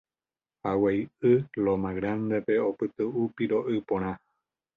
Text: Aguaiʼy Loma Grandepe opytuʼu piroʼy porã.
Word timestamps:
Aguaiʼy 0.69 1.33
Loma 1.63 1.89
Grandepe 1.97 2.53
opytuʼu 2.69 3.21
piroʼy 3.35 3.75
porã. 3.87 4.11